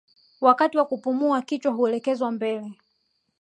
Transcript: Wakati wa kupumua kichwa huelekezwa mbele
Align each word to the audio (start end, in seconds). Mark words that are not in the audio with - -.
Wakati 0.41 0.77
wa 0.77 0.85
kupumua 0.85 1.41
kichwa 1.41 1.71
huelekezwa 1.73 2.31
mbele 2.31 2.77